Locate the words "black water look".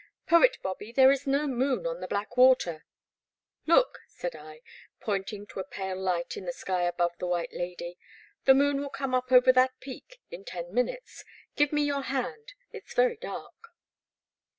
2.07-3.99